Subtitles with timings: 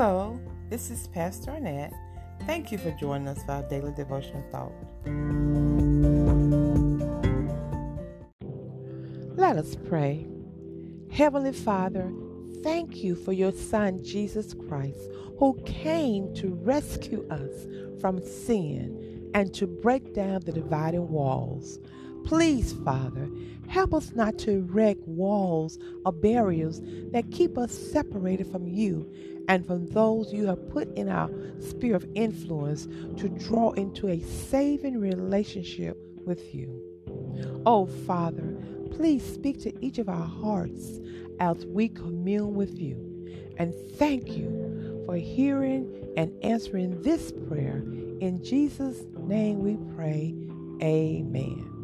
[0.00, 0.38] Hello,
[0.70, 1.92] this is Pastor Annette.
[2.46, 4.70] Thank you for joining us for our daily devotional thought.
[9.36, 10.24] Let us pray.
[11.10, 12.12] Heavenly Father,
[12.62, 15.00] thank you for your Son, Jesus Christ,
[15.36, 17.66] who came to rescue us
[18.00, 21.80] from sin and to break down the dividing walls.
[22.28, 23.26] Please, Father,
[23.68, 29.10] help us not to erect walls or barriers that keep us separated from you
[29.48, 32.86] and from those you have put in our sphere of influence
[33.16, 36.82] to draw into a saving relationship with you.
[37.64, 38.58] Oh, Father,
[38.90, 41.00] please speak to each of our hearts
[41.40, 43.56] as we commune with you.
[43.56, 47.82] And thank you for hearing and answering this prayer.
[48.20, 50.34] In Jesus' name we pray.
[50.82, 51.77] Amen.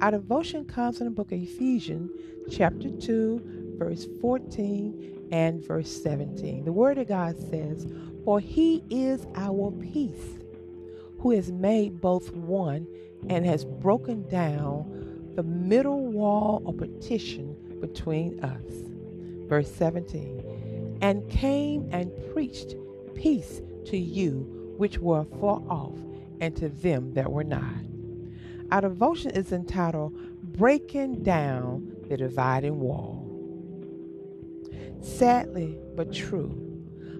[0.00, 2.12] Our devotion comes from the book of Ephesians,
[2.52, 6.64] chapter 2, verse 14 and verse 17.
[6.64, 7.84] The Word of God says,
[8.24, 10.38] For he is our peace,
[11.18, 12.86] who has made both one
[13.28, 18.70] and has broken down the middle wall of partition between us.
[19.48, 20.98] Verse 17.
[21.00, 22.76] And came and preached
[23.16, 25.98] peace to you which were far off,
[26.40, 27.84] and to them that were nigh.
[28.70, 33.24] Our devotion is entitled Breaking Down the Dividing Wall.
[35.00, 36.64] Sadly but true,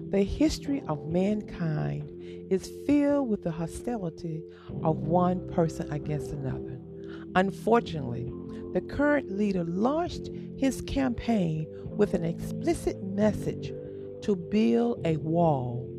[0.09, 2.11] the history of mankind
[2.51, 4.43] is filled with the hostility
[4.83, 6.79] of one person against another.
[7.33, 8.31] Unfortunately,
[8.73, 13.73] the current leader launched his campaign with an explicit message
[14.21, 15.89] to build a wall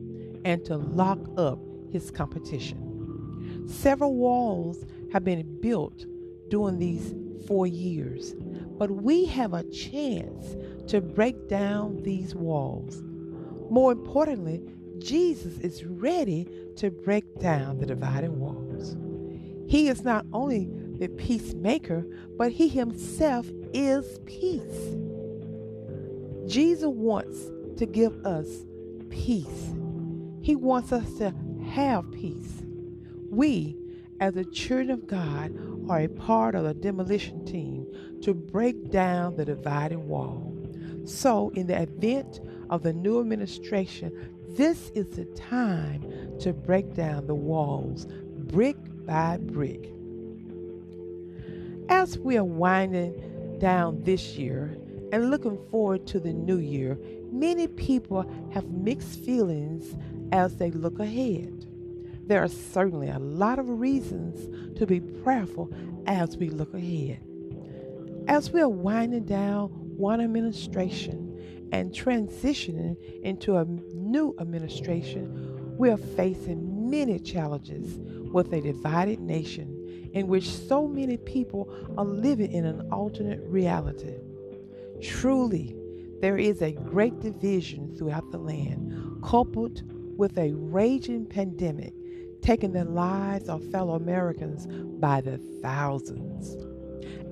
[0.44, 1.58] and to lock up
[1.90, 3.66] his competition.
[3.66, 6.06] Several walls have been built
[6.48, 7.14] during these
[7.46, 8.34] four years,
[8.78, 10.56] but we have a chance
[10.88, 13.02] to break down these walls.
[13.70, 14.62] More importantly,
[14.98, 18.96] Jesus is ready to break down the dividing walls.
[19.66, 20.68] He is not only
[20.98, 22.04] the peacemaker,
[22.36, 24.96] but he himself is peace.
[26.46, 27.38] Jesus wants
[27.78, 28.46] to give us
[29.08, 29.72] peace.
[30.42, 31.32] He wants us to
[31.70, 32.62] have peace.
[33.30, 33.76] We,
[34.20, 35.52] as the children of God,
[35.90, 37.84] are a part of the demolition team
[38.22, 40.56] to break down the dividing wall.
[41.04, 46.04] So, in the event of the new administration, this is the time
[46.40, 48.76] to break down the walls brick
[49.06, 49.92] by brick.
[51.88, 54.76] As we are winding down this year
[55.12, 56.98] and looking forward to the new year,
[57.32, 59.96] many people have mixed feelings
[60.30, 61.66] as they look ahead.
[62.30, 65.68] There are certainly a lot of reasons to be prayerful
[66.06, 67.20] as we look ahead.
[68.28, 75.96] As we are winding down one administration and transitioning into a new administration, we are
[75.96, 77.98] facing many challenges
[78.32, 84.14] with a divided nation in which so many people are living in an alternate reality.
[85.02, 85.74] Truly,
[86.20, 89.82] there is a great division throughout the land, coupled
[90.16, 91.92] with a raging pandemic
[92.42, 94.66] taking the lives of fellow Americans
[95.00, 96.56] by the thousands.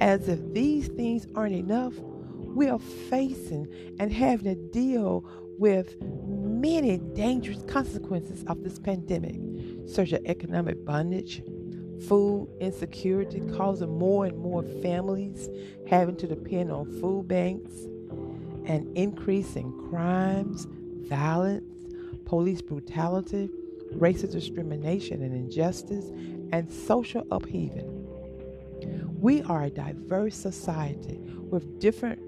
[0.00, 5.24] As if these things aren't enough, we are facing and having to deal
[5.58, 9.36] with many dangerous consequences of this pandemic,
[9.86, 11.42] such as economic bondage,
[12.06, 15.48] food insecurity, causing more and more families
[15.88, 17.72] having to depend on food banks,
[18.66, 20.66] an increase in crimes,
[21.08, 21.64] violence,
[22.24, 23.48] police brutality,
[23.94, 26.06] racist discrimination and injustice,
[26.52, 27.94] and social upheaval.
[29.20, 31.18] We are a diverse society
[31.50, 32.20] with different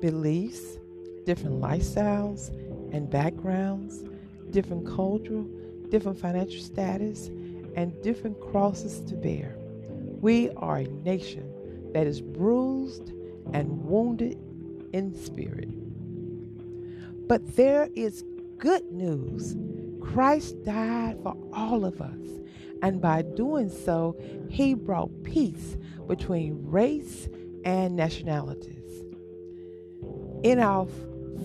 [0.00, 0.78] beliefs,
[1.24, 2.50] different lifestyles
[2.92, 4.04] and backgrounds,
[4.50, 5.44] different cultural,
[5.88, 7.28] different financial status,
[7.76, 9.56] and different crosses to bear.
[10.20, 11.52] We are a nation
[11.92, 13.12] that is bruised
[13.52, 14.38] and wounded
[14.92, 15.68] in spirit.
[17.28, 18.24] But there is
[18.58, 19.56] good news
[20.00, 22.40] Christ died for all of us,
[22.82, 24.16] and by doing so,
[24.48, 27.28] he brought peace between race
[27.64, 29.04] and nationalities.
[30.42, 30.86] In our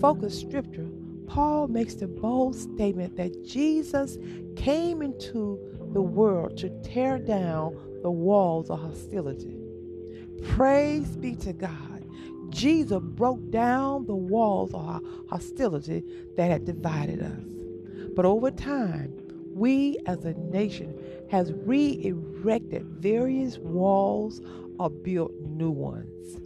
[0.00, 0.88] focus scripture,
[1.26, 4.18] Paul makes the bold statement that Jesus
[4.56, 5.58] came into
[5.92, 9.56] the world to tear down the walls of hostility.
[10.42, 12.04] Praise be to God.
[12.50, 16.04] Jesus broke down the walls of hostility
[16.36, 17.63] that had divided us.
[18.14, 19.12] But over time,
[19.52, 20.98] we as a nation
[21.30, 24.40] has re-erected various walls
[24.78, 26.40] or built new ones.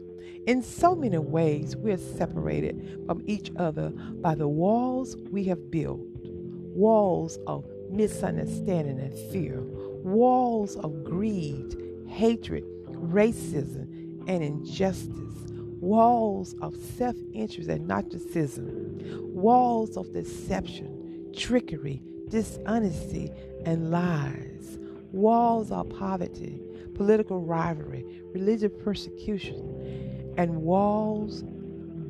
[0.46, 6.00] In so many ways, we're separated from each other by the walls we have built.
[6.24, 11.76] Walls of misunderstanding and fear, walls of greed,
[12.06, 13.86] hatred, racism,
[14.26, 15.34] and injustice,
[15.80, 20.97] walls of self interest and narcissism, walls of deception,
[21.34, 23.30] trickery, dishonesty,
[23.64, 24.78] and lies,
[25.12, 26.60] walls of poverty,
[26.94, 31.42] political rivalry, religious persecution, and walls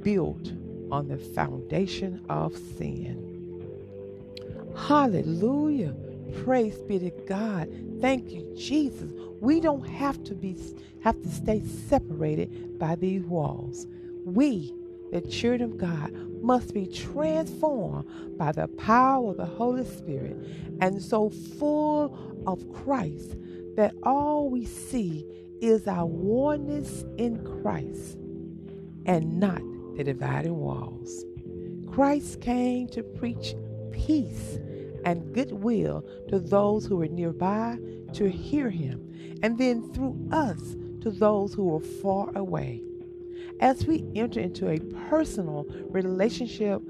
[0.03, 0.53] built
[0.91, 3.29] on the foundation of sin.
[4.77, 5.95] Hallelujah.
[6.45, 7.69] Praise be to God.
[8.01, 9.11] Thank you, Jesus.
[9.41, 10.57] We don't have to be
[11.01, 13.87] have to stay separated by these walls.
[14.25, 14.75] We,
[15.13, 16.13] the children of God,
[16.43, 18.07] must be transformed
[18.39, 20.37] by the power of the Holy Spirit
[20.81, 23.37] and so full of Christ
[23.77, 25.27] that all we see
[25.61, 28.19] is our oneness in Christ
[29.07, 29.63] and not
[29.97, 31.25] the dividing walls.
[31.91, 33.55] Christ came to preach
[33.91, 34.59] peace
[35.05, 37.79] and goodwill to those who were nearby
[38.13, 42.83] to hear him, and then through us to those who were far away.
[43.61, 46.81] As we enter into a personal relationship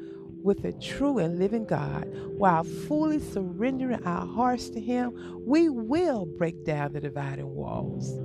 [0.42, 6.26] with the true and living God while fully surrendering our hearts to Him, we will
[6.26, 8.18] break down the dividing walls.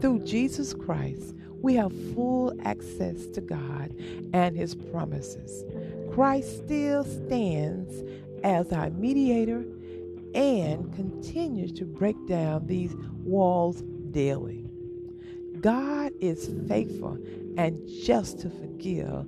[0.00, 3.94] Through Jesus Christ, we have full access to God
[4.32, 5.64] and His promises.
[6.12, 8.02] Christ still stands
[8.44, 9.64] as our mediator
[10.34, 12.94] and continues to break down these
[13.24, 14.64] walls daily.
[15.66, 17.18] God is faithful
[17.56, 19.26] and just to forgive,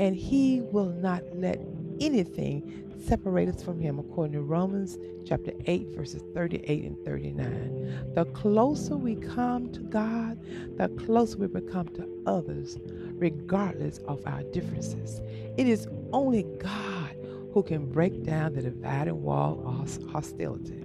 [0.00, 1.60] and He will not let
[2.00, 8.14] anything separate us from Him, according to Romans chapter 8, verses 38 and 39.
[8.16, 10.40] The closer we come to God,
[10.76, 12.78] the closer we become to others,
[13.12, 15.20] regardless of our differences.
[15.56, 17.16] It is only God
[17.52, 20.84] who can break down the dividing wall of hostility.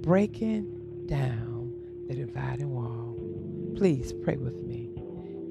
[0.00, 1.72] Breaking down
[2.06, 3.03] the dividing wall.
[3.76, 4.90] Please pray with me.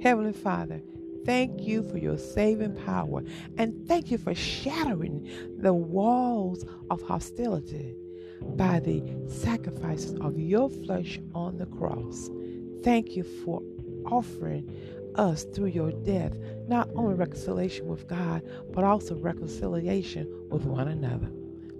[0.01, 0.81] Heavenly Father,
[1.25, 3.23] thank you for your saving power
[3.57, 5.29] and thank you for shattering
[5.59, 7.95] the walls of hostility
[8.55, 12.29] by the sacrifices of your flesh on the cross.
[12.83, 13.61] Thank you for
[14.05, 14.69] offering
[15.15, 16.37] us through your death
[16.67, 18.41] not only reconciliation with God,
[18.71, 21.29] but also reconciliation with one another.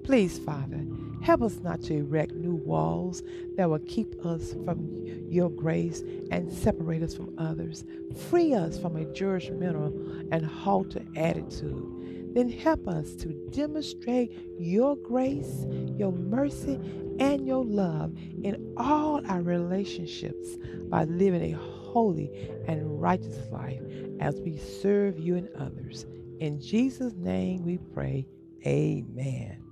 [0.03, 0.85] Please, Father,
[1.23, 3.23] help us not to erect new walls
[3.55, 4.87] that will keep us from
[5.29, 7.85] your grace and separate us from others.
[8.29, 12.33] Free us from a judgmental and halter attitude.
[12.35, 15.65] Then help us to demonstrate your grace,
[15.97, 16.79] your mercy,
[17.19, 20.57] and your love in all our relationships
[20.89, 22.31] by living a holy
[22.67, 23.81] and righteous life
[24.19, 26.05] as we serve you and others.
[26.39, 28.27] In Jesus' name we pray.
[28.65, 29.62] Amen.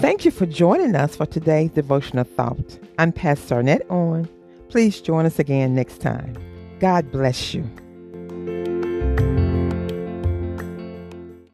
[0.00, 2.78] Thank you for joining us for today's devotional thought.
[2.98, 4.26] I'm Pastor Arnett On.
[4.70, 6.34] Please join us again next time.
[6.78, 7.70] God bless you.